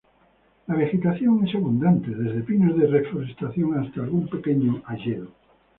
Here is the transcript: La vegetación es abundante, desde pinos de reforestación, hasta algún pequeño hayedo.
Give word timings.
La 0.67 0.73
vegetación 0.73 1.47
es 1.47 1.53
abundante, 1.53 2.09
desde 2.09 2.41
pinos 2.41 2.75
de 2.75 2.87
reforestación, 2.87 3.77
hasta 3.77 4.01
algún 4.01 4.27
pequeño 4.27 4.81
hayedo. 4.87 5.27